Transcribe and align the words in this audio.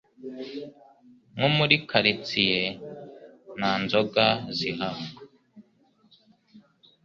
nko 1.33 1.47
muri 1.57 1.75
karitsiye 1.89 2.61
nta 3.57 3.71
nzoga 3.83 4.25
zihaba 4.57 5.03